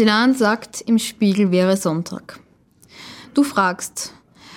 Celan 0.00 0.32
sagt, 0.32 0.80
im 0.80 0.98
Spiegel 0.98 1.50
wäre 1.50 1.76
Sonntag. 1.76 2.40
Du 3.34 3.42
fragst, 3.42 4.14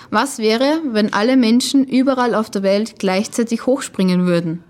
was 0.09 0.37
wäre, 0.37 0.79
wenn 0.85 1.11
alle 1.11 1.35
Menschen 1.35 1.83
überall 1.83 2.33
auf 2.33 2.49
der 2.49 2.63
Welt 2.63 2.97
gleichzeitig 2.97 3.65
hochspringen 3.65 4.25
würden? 4.25 4.63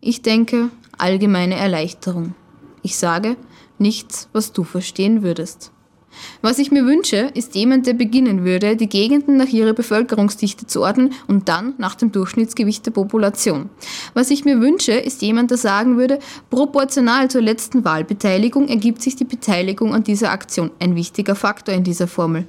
Ich 0.00 0.22
denke, 0.22 0.70
allgemeine 0.98 1.54
Erleichterung. 1.54 2.34
Ich 2.82 2.96
sage, 2.96 3.36
nichts, 3.78 4.28
was 4.32 4.52
du 4.52 4.64
verstehen 4.64 5.22
würdest. 5.22 5.70
Was 6.42 6.58
ich 6.58 6.70
mir 6.70 6.86
wünsche, 6.86 7.30
ist 7.34 7.54
jemand, 7.54 7.86
der 7.86 7.94
beginnen 7.94 8.44
würde, 8.44 8.76
die 8.76 8.88
Gegenden 8.88 9.36
nach 9.36 9.48
ihrer 9.48 9.72
Bevölkerungsdichte 9.72 10.66
zu 10.66 10.82
ordnen 10.82 11.12
und 11.28 11.48
dann 11.48 11.74
nach 11.78 11.94
dem 11.94 12.12
Durchschnittsgewicht 12.12 12.86
der 12.86 12.92
Population. 12.92 13.68
Was 14.14 14.30
ich 14.30 14.44
mir 14.44 14.60
wünsche, 14.60 14.92
ist 14.92 15.22
jemand, 15.22 15.50
der 15.50 15.58
sagen 15.58 15.96
würde, 15.96 16.18
proportional 16.50 17.30
zur 17.30 17.42
letzten 17.42 17.84
Wahlbeteiligung 17.84 18.68
ergibt 18.68 19.02
sich 19.02 19.16
die 19.16 19.24
Beteiligung 19.24 19.94
an 19.94 20.04
dieser 20.04 20.30
Aktion, 20.30 20.70
ein 20.78 20.94
wichtiger 20.94 21.34
Faktor 21.34 21.74
in 21.74 21.84
dieser 21.84 22.06
Formel. 22.06 22.46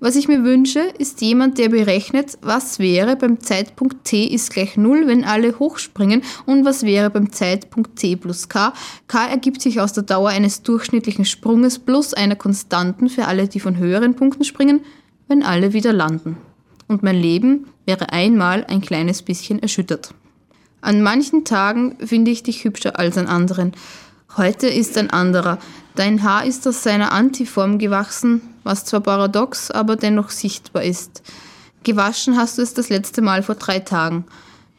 Was 0.00 0.16
ich 0.16 0.28
mir 0.28 0.44
wünsche, 0.44 0.80
ist 0.98 1.20
jemand, 1.20 1.58
der 1.58 1.68
berechnet, 1.68 2.38
was 2.40 2.78
wäre 2.78 3.16
beim 3.16 3.40
Zeitpunkt 3.40 4.04
t 4.04 4.24
ist 4.24 4.50
gleich 4.50 4.78
0, 4.78 5.06
wenn 5.06 5.24
alle 5.24 5.58
hochspringen 5.58 6.22
und 6.46 6.64
was 6.64 6.84
wäre 6.84 7.10
beim 7.10 7.32
Zeitpunkt 7.32 7.96
t 7.96 8.16
plus 8.16 8.48
k. 8.48 8.72
k 9.08 9.26
ergibt 9.26 9.60
sich 9.60 9.80
aus 9.80 9.92
der 9.92 10.04
Dauer 10.04 10.30
eines 10.30 10.62
durchschnittlichen 10.62 11.26
Sprunges 11.26 11.78
plus 11.78 12.14
einer 12.14 12.36
konstanten 12.36 13.09
für 13.10 13.26
alle, 13.26 13.48
die 13.48 13.60
von 13.60 13.76
höheren 13.76 14.16
Punkten 14.16 14.44
springen, 14.44 14.80
wenn 15.28 15.42
alle 15.42 15.72
wieder 15.72 15.92
landen. 15.92 16.36
Und 16.88 17.02
mein 17.02 17.16
Leben 17.16 17.66
wäre 17.84 18.12
einmal 18.12 18.64
ein 18.64 18.80
kleines 18.80 19.22
bisschen 19.22 19.60
erschüttert. 19.60 20.14
An 20.80 21.02
manchen 21.02 21.44
Tagen 21.44 21.96
finde 22.04 22.30
ich 22.30 22.42
dich 22.42 22.64
hübscher 22.64 22.98
als 22.98 23.18
an 23.18 23.26
anderen. 23.26 23.72
Heute 24.36 24.66
ist 24.66 24.96
ein 24.96 25.10
anderer. 25.10 25.58
Dein 25.94 26.22
Haar 26.22 26.46
ist 26.46 26.66
aus 26.66 26.82
seiner 26.82 27.12
Antiform 27.12 27.78
gewachsen, 27.78 28.40
was 28.64 28.84
zwar 28.84 29.00
paradox, 29.00 29.70
aber 29.70 29.96
dennoch 29.96 30.30
sichtbar 30.30 30.84
ist. 30.84 31.22
Gewaschen 31.82 32.36
hast 32.36 32.58
du 32.58 32.62
es 32.62 32.74
das 32.74 32.88
letzte 32.88 33.22
Mal 33.22 33.42
vor 33.42 33.56
drei 33.56 33.80
Tagen. 33.80 34.24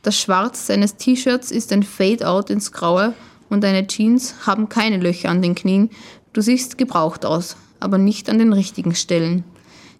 Das 0.01 0.19
Schwarz 0.19 0.67
seines 0.67 0.95
T-Shirts 0.97 1.51
ist 1.51 1.71
ein 1.71 1.83
Fade-out 1.83 2.49
ins 2.49 2.71
Graue 2.71 3.13
und 3.49 3.63
deine 3.63 3.85
Jeans 3.87 4.47
haben 4.47 4.69
keine 4.69 4.97
Löcher 4.97 5.29
an 5.29 5.41
den 5.41 5.55
Knien. 5.55 5.89
Du 6.33 6.41
siehst 6.41 6.77
gebraucht 6.77 7.25
aus 7.25 7.55
aber 7.81 7.97
nicht 7.97 8.29
an 8.29 8.39
den 8.39 8.53
richtigen 8.53 8.95
Stellen. 8.95 9.43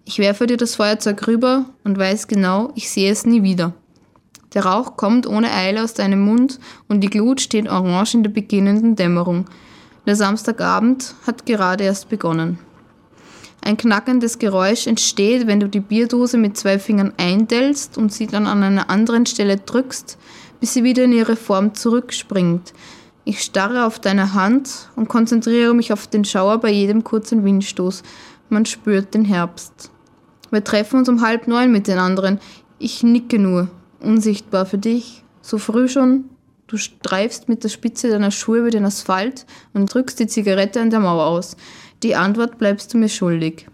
Ich 0.04 0.18
werfe 0.18 0.46
dir 0.46 0.56
das 0.56 0.74
Feuerzeug 0.74 1.26
rüber 1.26 1.66
und 1.84 1.98
weiß 1.98 2.26
genau, 2.26 2.70
ich 2.74 2.90
sehe 2.90 3.10
es 3.10 3.24
nie 3.24 3.42
wieder. 3.42 3.72
Der 4.54 4.66
Rauch 4.66 4.96
kommt 4.96 5.26
ohne 5.26 5.52
Eile 5.52 5.82
aus 5.82 5.94
deinem 5.94 6.20
Mund 6.20 6.58
und 6.88 7.00
die 7.00 7.10
Glut 7.10 7.40
steht 7.40 7.68
orange 7.68 8.14
in 8.14 8.22
der 8.22 8.30
beginnenden 8.30 8.96
Dämmerung. 8.96 9.46
Der 10.06 10.16
Samstagabend 10.16 11.14
hat 11.26 11.46
gerade 11.46 11.84
erst 11.84 12.08
begonnen. 12.08 12.58
Ein 13.64 13.76
knackendes 13.76 14.40
Geräusch 14.40 14.88
entsteht, 14.88 15.46
wenn 15.46 15.60
du 15.60 15.68
die 15.68 15.80
Bierdose 15.80 16.36
mit 16.36 16.56
zwei 16.56 16.80
Fingern 16.80 17.12
eindellst 17.16 17.96
und 17.96 18.12
sie 18.12 18.26
dann 18.26 18.48
an 18.48 18.64
einer 18.64 18.90
anderen 18.90 19.24
Stelle 19.24 19.56
drückst, 19.56 20.18
bis 20.58 20.74
sie 20.74 20.82
wieder 20.82 21.04
in 21.04 21.12
ihre 21.12 21.36
Form 21.36 21.74
zurückspringt. 21.74 22.72
Ich 23.24 23.40
starre 23.40 23.86
auf 23.86 24.00
deine 24.00 24.34
Hand 24.34 24.88
und 24.96 25.08
konzentriere 25.08 25.74
mich 25.74 25.92
auf 25.92 26.08
den 26.08 26.24
Schauer 26.24 26.58
bei 26.58 26.70
jedem 26.70 27.04
kurzen 27.04 27.44
Windstoß. 27.44 28.02
Man 28.48 28.66
spürt 28.66 29.14
den 29.14 29.24
Herbst. 29.24 29.92
Wir 30.50 30.64
treffen 30.64 30.98
uns 30.98 31.08
um 31.08 31.22
halb 31.22 31.46
neun 31.46 31.70
mit 31.70 31.86
den 31.86 31.98
anderen. 31.98 32.40
Ich 32.80 33.04
nicke 33.04 33.38
nur, 33.38 33.68
unsichtbar 34.00 34.66
für 34.66 34.78
dich. 34.78 35.22
So 35.40 35.58
früh 35.58 35.88
schon. 35.88 36.24
Du 36.66 36.76
streifst 36.76 37.48
mit 37.48 37.62
der 37.62 37.68
Spitze 37.68 38.08
deiner 38.08 38.30
Schuhe 38.30 38.58
über 38.58 38.70
den 38.70 38.84
Asphalt 38.84 39.46
und 39.72 39.92
drückst 39.92 40.18
die 40.18 40.26
Zigarette 40.26 40.80
an 40.80 40.90
der 40.90 41.00
Mauer 41.00 41.26
aus. 41.26 41.56
Die 42.02 42.16
Antwort 42.16 42.58
bleibst 42.58 42.92
du 42.92 42.98
mir 42.98 43.08
schuldig. 43.08 43.66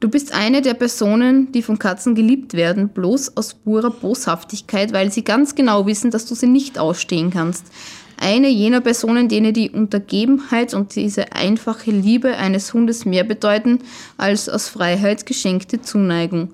Du 0.00 0.08
bist 0.08 0.32
eine 0.32 0.62
der 0.62 0.74
Personen, 0.74 1.50
die 1.50 1.62
von 1.62 1.80
Katzen 1.80 2.14
geliebt 2.14 2.54
werden, 2.54 2.88
bloß 2.90 3.36
aus 3.36 3.54
purer 3.54 3.90
Boshaftigkeit, 3.90 4.92
weil 4.92 5.10
sie 5.10 5.24
ganz 5.24 5.56
genau 5.56 5.86
wissen, 5.86 6.12
dass 6.12 6.24
du 6.26 6.36
sie 6.36 6.46
nicht 6.46 6.78
ausstehen 6.78 7.30
kannst. 7.30 7.66
Eine 8.16 8.48
jener 8.48 8.80
Personen, 8.80 9.28
denen 9.28 9.52
die 9.52 9.70
Untergebenheit 9.70 10.72
und 10.72 10.94
diese 10.94 11.32
einfache 11.32 11.90
Liebe 11.90 12.36
eines 12.36 12.74
Hundes 12.74 13.06
mehr 13.06 13.24
bedeuten 13.24 13.80
als 14.16 14.48
aus 14.48 14.68
Freiheit 14.68 15.26
geschenkte 15.26 15.82
Zuneigung. 15.82 16.52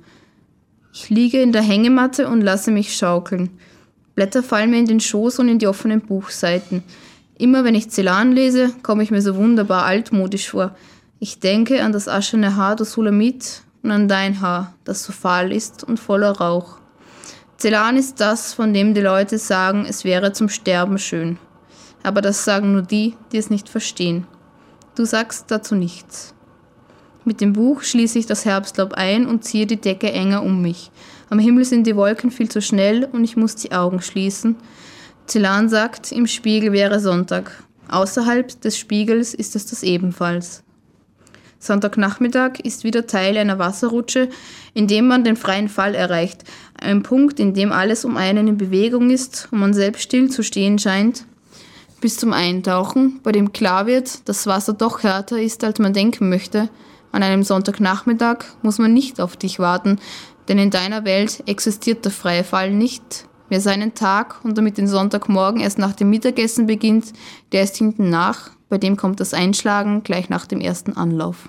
Ich 0.95 1.11
liege 1.11 1.43
in 1.43 1.53
der 1.53 1.63
Hängematte 1.63 2.29
und 2.29 2.41
lasse 2.41 2.71
mich 2.71 2.97
schaukeln. 2.97 3.51
Blätter 4.15 4.43
fallen 4.43 4.71
mir 4.71 4.79
in 4.79 4.87
den 4.87 5.01
Schoß 5.01 5.39
und 5.39 5.49
in 5.49 5.59
die 5.59 5.67
offenen 5.67 6.01
Buchseiten. 6.01 6.83
Immer 7.37 7.65
wenn 7.65 7.75
ich 7.75 7.91
Celan 7.91 8.33
lese, 8.33 8.73
komme 8.83 9.03
ich 9.03 9.11
mir 9.11 9.21
so 9.21 9.37
wunderbar 9.37 9.85
altmodisch 9.85 10.51
vor. 10.51 10.75
Ich 11.27 11.39
denke 11.39 11.83
an 11.83 11.93
das 11.93 12.07
aschene 12.07 12.55
Haar 12.55 12.77
der 12.77 12.85
Sulamit 12.85 13.63
und 13.83 13.91
an 13.91 14.09
dein 14.09 14.43
Haar, 14.43 14.75
das 14.85 15.05
so 15.05 15.11
fahl 15.11 15.53
ist 15.53 15.83
und 15.83 15.99
voller 15.99 16.33
Rauch. 16.33 16.77
Celan 17.57 17.97
ist 17.97 18.21
das, 18.21 18.53
von 18.53 18.75
dem 18.75 18.93
die 18.93 19.01
Leute 19.01 19.39
sagen, 19.39 19.87
es 19.89 20.05
wäre 20.05 20.35
zum 20.35 20.51
Sterben 20.51 20.99
schön. 20.99 21.39
Aber 22.03 22.21
das 22.21 22.45
sagen 22.45 22.73
nur 22.73 22.83
die, 22.83 23.15
die 23.33 23.39
es 23.39 23.49
nicht 23.49 23.71
verstehen. 23.71 24.27
Du 24.97 25.07
sagst 25.07 25.51
dazu 25.51 25.75
nichts. 25.75 26.35
Mit 27.25 27.41
dem 27.41 27.55
Buch 27.55 27.85
schließe 27.85 28.19
ich 28.19 28.27
das 28.27 28.45
Herbstlaub 28.45 28.93
ein 28.93 29.27
und 29.27 29.45
ziehe 29.45 29.65
die 29.65 29.81
Decke 29.81 30.13
enger 30.13 30.43
um 30.43 30.61
mich. 30.61 30.91
Am 31.31 31.39
Himmel 31.39 31.65
sind 31.65 31.87
die 31.87 31.97
Wolken 31.97 32.33
viel 32.33 32.51
zu 32.51 32.61
schnell 32.61 33.09
und 33.11 33.25
ich 33.25 33.35
muss 33.35 33.57
die 33.57 33.73
Augen 33.73 34.03
schließen. 34.03 34.57
Celan 35.27 35.71
sagt, 35.71 36.13
im 36.13 36.27
Spiegel 36.27 36.73
wäre 36.73 37.01
Sonntag. 37.01 37.65
Außerhalb 37.89 38.61
des 38.61 38.77
Spiegels 38.77 39.33
ist 39.33 39.57
es 39.57 39.65
das 39.65 39.83
ebenfalls. 39.83 40.65
Sonntagnachmittag 41.65 42.61
ist 42.63 42.85
wieder 42.85 43.07
Teil 43.07 43.39
einer 43.39 43.59
Wasserrutsche, 43.59 44.29
in 44.75 44.87
dem 44.87 45.07
man 45.07 45.25
den 45.25 45.37
freien 45.37 45.71
Fall 45.71 45.95
erreicht. 45.95 46.45
Ein 46.79 47.03
Punkt, 47.03 47.41
in 47.41 47.55
dem 47.55 47.73
alles 47.73 48.05
um 48.05 48.19
einen 48.19 48.49
in 48.49 48.59
Bewegung 48.59 49.09
ist 49.09 49.49
und 49.51 49.61
man 49.61 49.73
selbst 49.73 50.03
still 50.03 50.31
zu 50.31 50.43
stehen 50.43 50.79
scheint. 50.79 51.25
Bis 52.03 52.19
zum 52.19 52.35
Eintauchen, 52.35 53.21
bei 53.23 53.33
dem 53.33 53.55
klar 53.55 53.87
wird, 53.87 54.29
dass 54.29 54.47
Wasser 54.47 54.75
doch 54.75 55.03
härter 55.03 55.41
ist, 55.41 55.65
als 55.65 55.79
man 55.79 55.95
denken 55.95 56.29
möchte. 56.29 56.69
An 57.13 57.23
einem 57.23 57.45
Sonntagnachmittag 57.45 58.45
muss 58.61 58.79
man 58.79 58.93
nicht 58.93 59.19
auf 59.19 59.37
dich 59.39 59.59
warten, 59.59 59.99
denn 60.49 60.59
in 60.59 60.71
deiner 60.71 61.07
Welt 61.07 61.43
existiert 61.47 62.05
der 62.05 62.13
freie 62.13 62.45
Fall 62.45 62.73
nicht. 62.73 63.27
Wer 63.49 63.61
seinen 63.61 63.95
Tag 63.95 64.45
und 64.45 64.57
damit 64.57 64.79
den 64.79 64.89
Sonntagmorgen 64.89 65.61
erst 65.61 65.79
nach 65.79 65.93
dem 65.93 66.11
Mittagessen 66.11 66.67
beginnt, 66.67 67.13
der 67.53 67.63
ist 67.63 67.77
hinten 67.77 68.09
nach, 68.11 68.51
bei 68.69 68.79
dem 68.79 68.97
kommt 68.97 69.21
das 69.21 69.35
Einschlagen 69.35 70.03
gleich 70.03 70.29
nach 70.29 70.47
dem 70.47 70.61
ersten 70.61 70.97
Anlauf. 70.97 71.49